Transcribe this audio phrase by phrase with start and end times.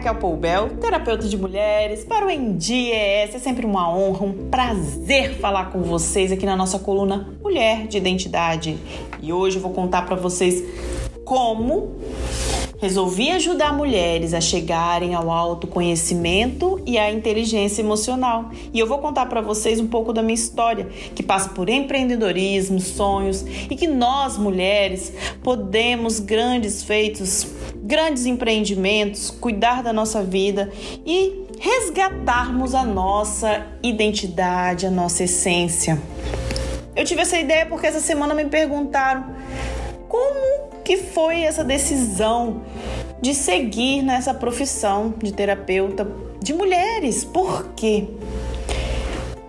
[0.00, 3.34] Raquel Poubel, terapeuta de mulheres, para o ENDIES.
[3.34, 7.98] É sempre uma honra, um prazer falar com vocês aqui na nossa coluna Mulher de
[7.98, 8.78] Identidade.
[9.20, 10.64] E hoje eu vou contar para vocês
[11.22, 11.96] como
[12.80, 18.50] resolvi ajudar mulheres a chegarem ao autoconhecimento e à inteligência emocional.
[18.72, 22.80] E eu vou contar para vocês um pouco da minha história, que passa por empreendedorismo,
[22.80, 27.46] sonhos e que nós mulheres podemos grandes feitos,
[27.90, 30.70] grandes empreendimentos, cuidar da nossa vida
[31.04, 36.00] e resgatarmos a nossa identidade, a nossa essência.
[36.94, 39.34] Eu tive essa ideia porque essa semana me perguntaram
[40.08, 42.62] como que foi essa decisão
[43.20, 46.06] de seguir nessa profissão de terapeuta
[46.40, 47.24] de mulheres.
[47.24, 48.06] Por quê?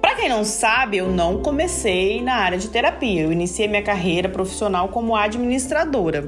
[0.01, 3.21] Para quem não sabe, eu não comecei na área de terapia.
[3.21, 6.27] Eu iniciei minha carreira profissional como administradora.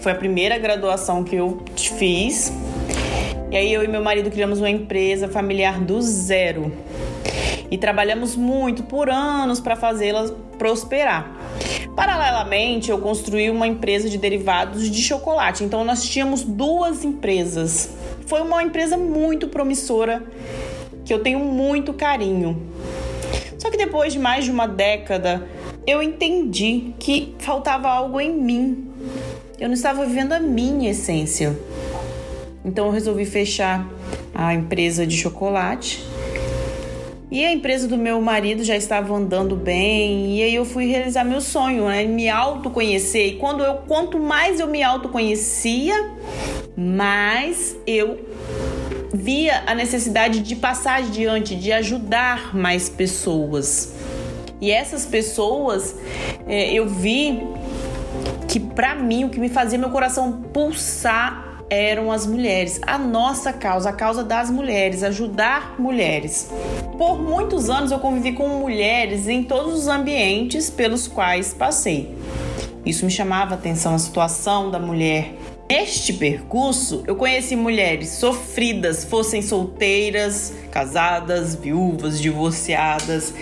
[0.00, 2.52] Foi a primeira graduação que eu fiz.
[3.50, 6.72] E aí eu e meu marido criamos uma empresa familiar do zero.
[7.70, 11.36] E trabalhamos muito por anos para fazê-la prosperar.
[11.94, 15.64] Paralelamente, eu construí uma empresa de derivados de chocolate.
[15.64, 17.90] Então, nós tínhamos duas empresas.
[18.26, 20.22] Foi uma empresa muito promissora
[21.04, 22.70] que eu tenho muito carinho.
[23.58, 25.46] Só que depois de mais de uma década,
[25.86, 28.89] eu entendi que faltava algo em mim.
[29.60, 31.54] Eu não estava vivendo a minha essência.
[32.64, 33.86] Então eu resolvi fechar
[34.34, 36.02] a empresa de chocolate
[37.30, 41.22] e a empresa do meu marido já estava andando bem, e aí eu fui realizar
[41.22, 42.02] meu sonho, né?
[42.04, 43.28] Me autoconhecer.
[43.28, 45.94] E quando eu, quanto mais eu me autoconhecia,
[46.76, 48.18] mais eu
[49.14, 53.94] via a necessidade de passar adiante, de ajudar mais pessoas.
[54.60, 55.94] E essas pessoas,
[56.48, 57.40] é, eu vi
[58.48, 63.52] que para mim o que me fazia meu coração pulsar eram as mulheres, a nossa
[63.52, 66.50] causa, a causa das mulheres, ajudar mulheres.
[66.98, 72.12] Por muitos anos eu convivi com mulheres em todos os ambientes pelos quais passei.
[72.84, 75.34] Isso me chamava a atenção, a situação da mulher.
[75.70, 83.32] Neste percurso, eu conheci mulheres sofridas, fossem solteiras, casadas, viúvas, divorciadas,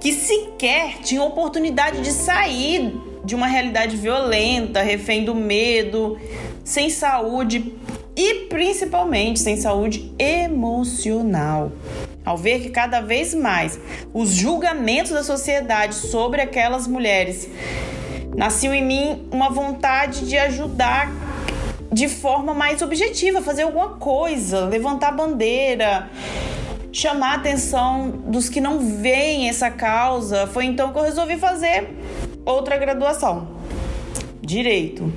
[0.00, 6.18] que sequer tinham oportunidade de sair de uma realidade violenta, refém do medo,
[6.64, 7.74] sem saúde
[8.16, 11.70] e principalmente sem saúde emocional.
[12.24, 13.78] Ao ver que cada vez mais
[14.14, 17.46] os julgamentos da sociedade sobre aquelas mulheres
[18.34, 21.12] nasceu em mim uma vontade de ajudar
[21.92, 26.08] de forma mais objetiva, fazer alguma coisa, levantar bandeira,
[26.90, 30.46] chamar a atenção dos que não veem essa causa.
[30.46, 31.90] Foi então que eu resolvi fazer
[32.44, 33.48] outra graduação,
[34.40, 35.12] direito.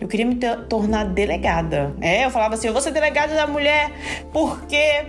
[0.00, 0.36] Eu queria me
[0.68, 1.94] tornar delegada.
[2.00, 3.90] É, eu falava assim: eu vou ser delegada da mulher
[4.32, 5.06] porque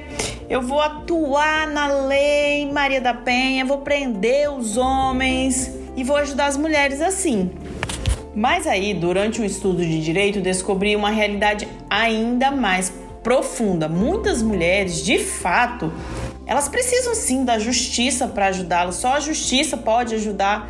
[0.50, 6.46] eu vou atuar na lei Maria da Penha, vou prender os homens e vou ajudar
[6.46, 7.52] as mulheres assim.
[8.34, 12.94] Mas aí, durante o estudo de direito, descobri uma realidade ainda mais
[13.24, 13.90] profunda.
[13.90, 15.92] Muitas mulheres, de fato,
[16.46, 18.96] elas precisam sim da justiça para ajudá-las.
[18.96, 20.70] Só a justiça pode ajudar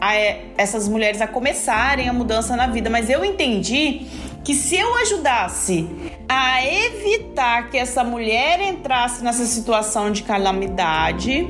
[0.00, 0.14] a,
[0.56, 4.06] essas mulheres a começarem a mudança na vida, mas eu entendi
[4.42, 5.88] que se eu ajudasse
[6.28, 11.46] a evitar que essa mulher entrasse nessa situação de calamidade,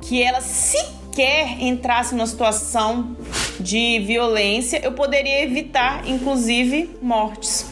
[0.00, 3.16] que ela sequer entrasse numa situação
[3.60, 7.66] de violência, eu poderia evitar, inclusive, mortes.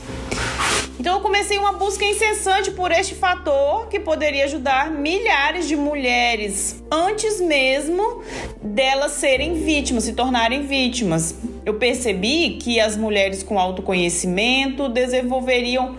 [1.00, 6.84] Então eu comecei uma busca incessante por este fator que poderia ajudar milhares de mulheres
[6.92, 8.22] antes mesmo
[8.62, 11.34] delas serem vítimas, se tornarem vítimas.
[11.64, 15.96] Eu percebi que as mulheres com autoconhecimento desenvolveriam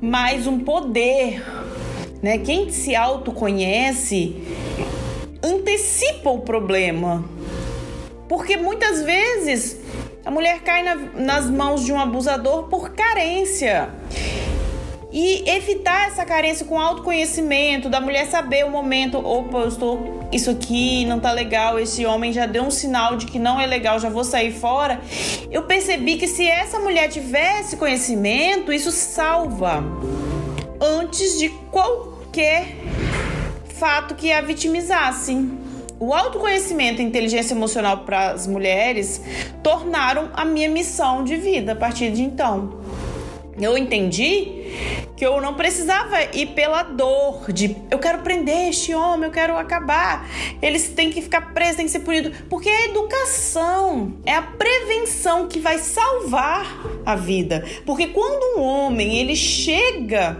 [0.00, 1.40] mais um poder,
[2.20, 2.36] né?
[2.38, 4.34] Quem se autoconhece
[5.44, 7.24] antecipa o problema.
[8.28, 9.78] Porque muitas vezes
[10.24, 13.90] a mulher cai na, nas mãos de um abusador por carência
[15.12, 20.50] e evitar essa carência com autoconhecimento, da mulher saber o momento, opa, eu estou isso
[20.50, 23.98] aqui não tá legal, esse homem já deu um sinal de que não é legal,
[23.98, 25.00] já vou sair fora.
[25.50, 29.82] Eu percebi que se essa mulher tivesse conhecimento, isso salva
[30.80, 32.76] antes de qualquer
[33.66, 35.48] fato que a vitimizasse.
[35.98, 39.20] O autoconhecimento e inteligência emocional para as mulheres
[39.62, 42.80] tornaram a minha missão de vida a partir de então.
[43.60, 44.59] Eu entendi
[45.20, 49.54] que eu não precisava ir pela dor de eu quero prender este homem, eu quero
[49.54, 50.26] acabar.
[50.62, 54.40] Eles têm que ficar presos, têm que ser punidos, porque é a educação, é a
[54.40, 56.64] prevenção que vai salvar
[57.04, 57.62] a vida.
[57.84, 60.38] Porque quando um homem ele chega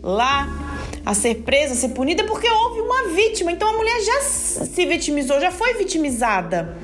[0.00, 3.50] lá a ser presa, a ser punida, é porque houve uma vítima.
[3.50, 6.78] Então a mulher já se vitimizou, já foi vitimizada.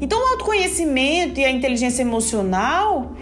[0.00, 3.14] Então o autoconhecimento e a inteligência emocional,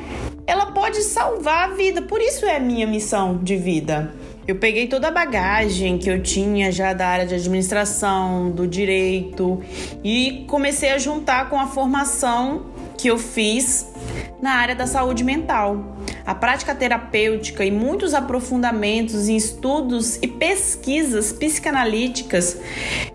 [0.49, 2.01] ela pode salvar a vida.
[2.01, 4.15] Por isso é a minha missão de vida.
[4.47, 9.63] Eu peguei toda a bagagem que eu tinha já da área de administração, do direito
[10.03, 12.65] e comecei a juntar com a formação
[12.97, 13.93] que eu fiz
[14.41, 15.99] na área da saúde mental.
[16.25, 22.59] A prática terapêutica e muitos aprofundamentos em estudos e pesquisas psicanalíticas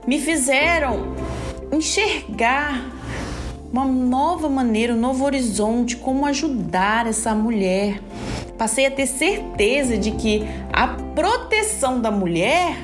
[0.05, 1.15] me fizeram
[1.71, 2.92] enxergar
[3.73, 7.99] uma nova maneira, um novo horizonte, como ajudar essa mulher.
[8.55, 12.77] Passei a ter certeza de que a proteção da mulher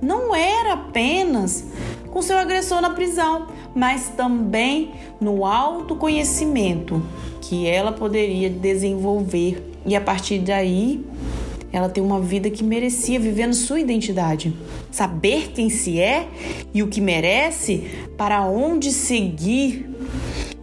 [0.00, 1.64] não era apenas
[2.12, 7.02] com seu agressor na prisão, mas também no autoconhecimento
[7.40, 11.04] que ela poderia desenvolver e a partir daí
[11.72, 14.56] ela ter uma vida que merecia, vivendo sua identidade.
[14.90, 16.28] Saber quem se é
[16.72, 17.84] e o que merece,
[18.16, 19.86] para onde seguir.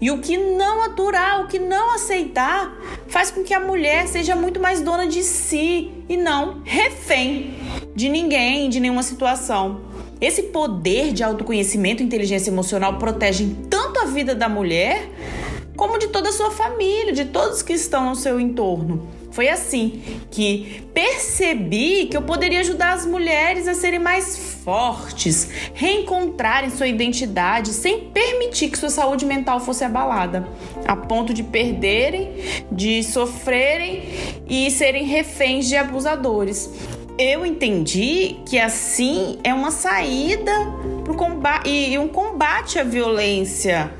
[0.03, 2.77] E o que não aturar, o que não aceitar,
[3.07, 7.53] faz com que a mulher seja muito mais dona de si e não refém
[7.95, 9.79] de ninguém, de nenhuma situação.
[10.19, 15.09] Esse poder de autoconhecimento e inteligência emocional protegem tanto a vida da mulher
[15.77, 19.07] como de toda a sua família, de todos que estão no seu entorno.
[19.33, 19.99] Foi assim
[20.29, 27.69] que percebi que eu poderia ajudar as mulheres a serem mais fortes, reencontrarem sua identidade
[27.69, 30.47] sem permitir que sua saúde mental fosse abalada,
[30.87, 32.31] a ponto de perderem,
[32.71, 34.03] de sofrerem
[34.47, 36.69] e serem reféns de abusadores.
[37.17, 40.51] Eu entendi que assim é uma saída
[41.03, 43.91] pro combate e um combate à violência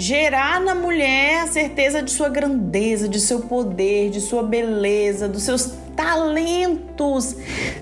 [0.00, 5.42] gerar na mulher a certeza de sua grandeza, de seu poder, de sua beleza, dos
[5.42, 7.36] seus talentos,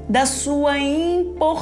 [0.08, 1.52] da sua importância.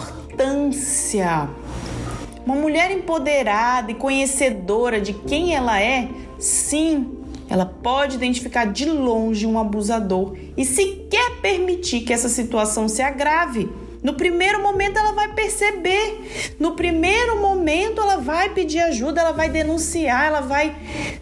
[2.46, 6.08] Uma mulher empoderada e conhecedora de quem ela é,
[6.38, 7.18] sim,
[7.50, 13.68] ela pode identificar de longe um abusador e sequer permitir que essa situação se agrave.
[14.02, 20.26] No primeiro momento ela vai perceber, no primeiro momento vai pedir ajuda, ela vai denunciar,
[20.26, 20.74] ela vai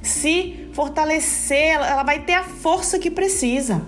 [0.02, 3.82] se fortalecer, ela vai ter a força que precisa.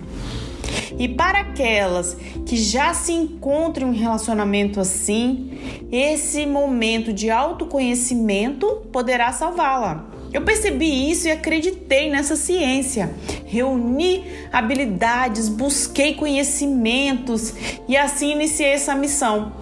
[0.99, 2.15] E para aquelas
[2.45, 5.49] que já se encontram em um relacionamento assim,
[5.91, 10.05] esse momento de autoconhecimento poderá salvá-la.
[10.31, 13.13] Eu percebi isso e acreditei nessa ciência.
[13.45, 17.53] Reuni habilidades, busquei conhecimentos
[17.87, 19.53] e assim iniciei essa missão,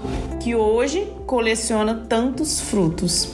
[0.42, 3.30] que hoje coleciona tantos frutos.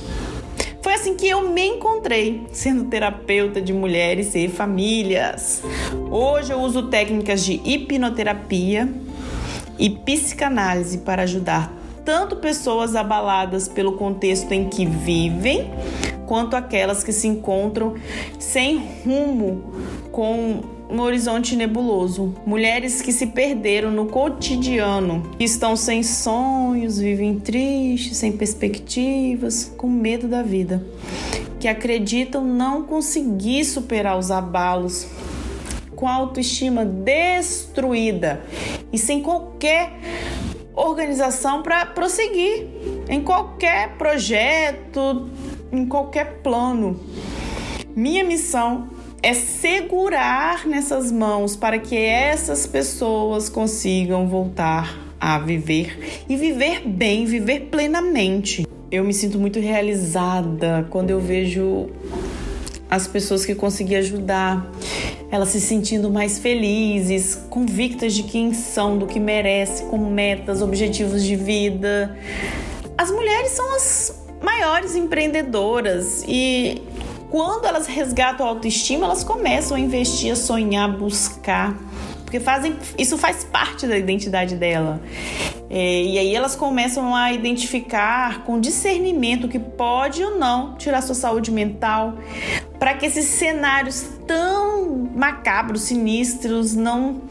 [0.82, 5.62] Foi assim que eu me encontrei, sendo terapeuta de mulheres e famílias.
[6.10, 8.90] Hoje eu uso técnicas de hipnoterapia
[9.78, 11.72] e psicanálise para ajudar
[12.04, 15.72] tanto pessoas abaladas pelo contexto em que vivem,
[16.26, 17.96] quanto aquelas que se encontram
[18.40, 19.72] sem rumo,
[20.12, 22.36] com um horizonte nebuloso.
[22.46, 29.88] Mulheres que se perderam no cotidiano, que estão sem sonhos, vivem tristes, sem perspectivas, com
[29.88, 30.86] medo da vida,
[31.60, 35.08] que acreditam não conseguir superar os abalos,
[35.96, 38.44] com a autoestima destruída
[38.92, 39.94] e sem qualquer
[40.74, 42.68] organização para prosseguir
[43.08, 45.30] em qualquer projeto,
[45.72, 47.00] em qualquer plano.
[47.96, 48.90] Minha missão
[49.24, 57.26] é segurar nessas mãos para que essas pessoas consigam voltar a viver e viver bem,
[57.26, 58.68] viver plenamente.
[58.90, 61.90] Eu me sinto muito realizada quando eu vejo
[62.90, 64.70] as pessoas que consegui ajudar,
[65.30, 71.24] elas se sentindo mais felizes, convictas de quem são, do que merece, com metas, objetivos
[71.24, 72.18] de vida.
[72.98, 76.82] As mulheres são as maiores empreendedoras e
[77.32, 81.74] quando elas resgatam a autoestima, elas começam a investir, a sonhar, a buscar,
[82.26, 85.02] porque fazem isso faz parte da identidade dela.
[85.70, 91.16] É, e aí elas começam a identificar com discernimento que pode ou não tirar sua
[91.16, 92.16] saúde mental,
[92.78, 97.22] para que esses cenários tão macabros, sinistros, não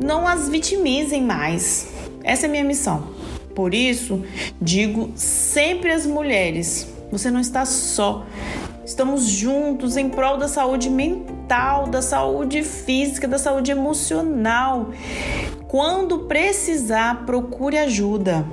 [0.00, 1.92] não as vitimizem mais.
[2.24, 3.06] Essa é a minha missão.
[3.54, 4.24] Por isso,
[4.60, 8.24] digo sempre às mulheres: você não está só.
[8.84, 14.90] Estamos juntos em prol da saúde mental, da saúde física, da saúde emocional.
[15.68, 18.46] Quando precisar, procure ajuda.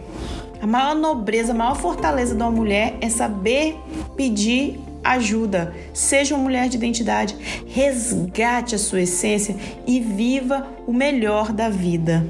[0.61, 3.77] A maior nobreza, a maior fortaleza de uma mulher é saber
[4.15, 5.75] pedir ajuda.
[5.93, 7.35] Seja uma mulher de identidade,
[7.67, 9.55] resgate a sua essência
[9.85, 12.25] e viva o melhor da vida.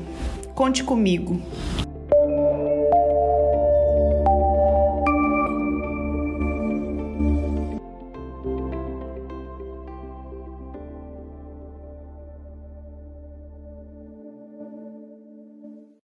[0.56, 1.42] Conte comigo.